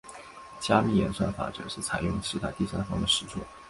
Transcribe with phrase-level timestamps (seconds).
[0.59, 3.37] 加密演算法则是采用了其他第三方的实作。